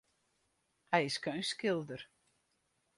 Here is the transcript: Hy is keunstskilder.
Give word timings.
Hy 0.91 0.99
is 1.07 1.17
keunstskilder. 1.23 2.01